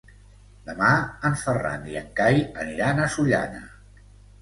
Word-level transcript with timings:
Demà 0.69 0.89
en 1.29 1.37
Ferran 1.43 1.87
i 1.93 2.01
en 2.03 2.09
Cai 2.23 2.43
aniran 2.67 3.07
a 3.07 3.11
Sollana. 3.19 3.67